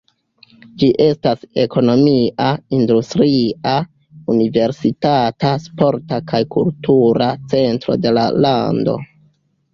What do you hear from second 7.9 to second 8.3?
de la